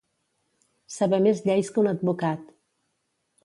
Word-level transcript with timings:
Saber 0.93 1.19
més 1.27 1.43
lleis 1.49 1.71
que 1.77 1.81
un 1.85 1.93
advocat. 1.93 2.51